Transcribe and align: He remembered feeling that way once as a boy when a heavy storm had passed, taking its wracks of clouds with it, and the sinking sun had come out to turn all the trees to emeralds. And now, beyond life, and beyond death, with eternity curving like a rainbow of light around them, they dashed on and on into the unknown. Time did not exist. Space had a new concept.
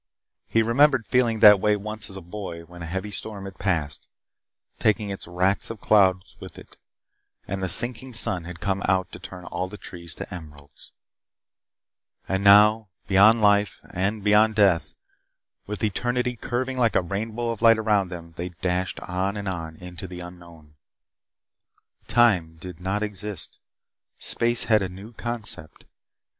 He 0.47 0.63
remembered 0.63 1.05
feeling 1.05 1.41
that 1.41 1.59
way 1.59 1.75
once 1.75 2.09
as 2.09 2.17
a 2.17 2.21
boy 2.21 2.63
when 2.65 2.81
a 2.81 2.87
heavy 2.87 3.11
storm 3.11 3.45
had 3.45 3.59
passed, 3.59 4.07
taking 4.79 5.11
its 5.11 5.27
wracks 5.27 5.69
of 5.69 5.79
clouds 5.79 6.35
with 6.39 6.57
it, 6.57 6.75
and 7.47 7.61
the 7.61 7.69
sinking 7.69 8.13
sun 8.13 8.45
had 8.45 8.59
come 8.59 8.81
out 8.87 9.11
to 9.11 9.19
turn 9.19 9.45
all 9.45 9.67
the 9.69 9.77
trees 9.77 10.15
to 10.15 10.33
emeralds. 10.33 10.91
And 12.27 12.43
now, 12.43 12.87
beyond 13.07 13.43
life, 13.43 13.79
and 13.91 14.23
beyond 14.23 14.55
death, 14.55 14.95
with 15.67 15.83
eternity 15.83 16.35
curving 16.35 16.79
like 16.79 16.95
a 16.95 17.01
rainbow 17.03 17.49
of 17.49 17.61
light 17.61 17.77
around 17.77 18.09
them, 18.09 18.33
they 18.37 18.49
dashed 18.59 18.99
on 19.01 19.37
and 19.37 19.47
on 19.47 19.75
into 19.75 20.07
the 20.07 20.21
unknown. 20.21 20.73
Time 22.07 22.57
did 22.59 22.79
not 22.79 23.03
exist. 23.03 23.59
Space 24.17 24.63
had 24.63 24.81
a 24.81 24.89
new 24.89 25.13
concept. 25.13 25.85